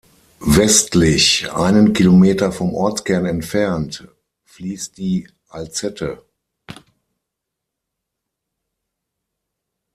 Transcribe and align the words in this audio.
Westlich, 0.55 1.51
einen 1.51 1.93
Kilometer 1.93 2.51
vom 2.51 2.73
Ortskern 2.73 3.27
entfernt, 3.27 4.07
fließt 4.45 4.97
die 4.97 5.29
Alzette. 5.47 6.23